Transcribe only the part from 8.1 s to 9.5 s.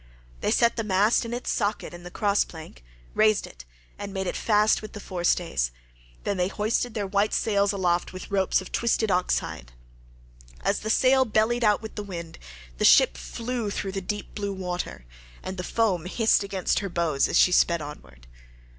with ropes of twisted ox